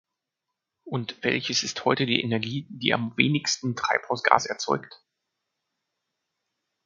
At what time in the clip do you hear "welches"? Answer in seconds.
1.23-1.61